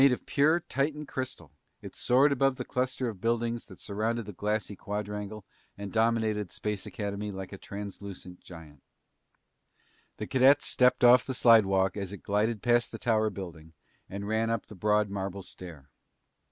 [0.01, 1.51] Made of pure Titan crystal,
[1.83, 5.45] it soared above the cluster of buildings that surrounded the grassy quadrangle
[5.77, 8.81] and dominated Space Academy like a translucent giant.
[10.17, 13.73] The cadets stepped off the slidewalk as it glided past the Tower building
[14.09, 15.91] and ran up the broad marble stair.